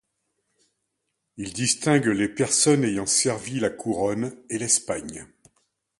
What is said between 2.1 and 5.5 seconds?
personnes ayant servi la Couronne et l’Espagne.